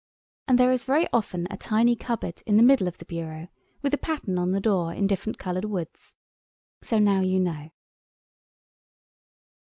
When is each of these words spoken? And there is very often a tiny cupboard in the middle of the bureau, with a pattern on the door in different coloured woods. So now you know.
And 0.47 0.57
there 0.57 0.71
is 0.71 0.83
very 0.83 1.05
often 1.13 1.47
a 1.51 1.57
tiny 1.57 1.95
cupboard 1.95 2.41
in 2.47 2.57
the 2.57 2.63
middle 2.63 2.87
of 2.87 2.97
the 2.97 3.05
bureau, 3.05 3.49
with 3.83 3.93
a 3.93 3.99
pattern 3.99 4.39
on 4.39 4.49
the 4.49 4.59
door 4.59 4.91
in 4.91 5.05
different 5.05 5.37
coloured 5.37 5.65
woods. 5.65 6.15
So 6.81 6.97
now 6.97 7.19
you 7.21 7.39
know. 7.39 7.69